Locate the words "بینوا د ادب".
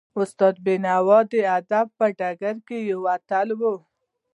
0.65-1.87